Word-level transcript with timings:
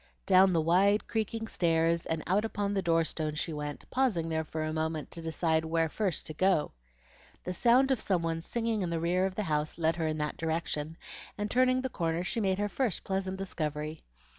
Down 0.25 0.51
the 0.51 0.59
wide, 0.61 1.07
creaking 1.07 1.47
stairs 1.47 2.07
and 2.07 2.23
out 2.25 2.43
upon 2.43 2.73
the 2.73 2.81
door 2.81 3.03
stone 3.03 3.35
she 3.35 3.53
went, 3.53 3.87
pausing 3.91 4.29
there 4.29 4.43
for 4.43 4.63
a 4.63 4.73
moment 4.73 5.11
to 5.11 5.21
decide 5.21 5.63
where 5.63 5.89
first 5.89 6.25
to 6.25 6.33
go. 6.33 6.71
The 7.43 7.53
sound 7.53 7.91
of 7.91 8.01
some 8.01 8.23
one 8.23 8.41
singing 8.41 8.81
in 8.81 8.89
the 8.89 8.99
rear 8.99 9.27
of 9.27 9.35
the 9.35 9.43
house 9.43 9.77
led 9.77 9.97
her 9.97 10.07
in 10.07 10.17
that 10.17 10.37
direction, 10.37 10.97
and 11.37 11.51
turning 11.51 11.81
the 11.81 11.87
corner 11.89 12.23
she 12.23 12.39
made 12.39 12.57
her 12.57 12.67
first 12.67 13.03
pleasant 13.03 13.37
discovery. 13.37 14.01